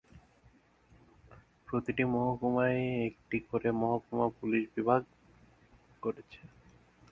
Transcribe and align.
প্রতিটি 1.67 2.03
মহকুমায় 2.13 2.79
একটি 3.07 3.37
করে 3.49 3.69
মহকুমা 3.81 4.27
পুলিশ 4.39 4.63
বিভাগ 4.75 5.01
করেছে। 6.03 6.41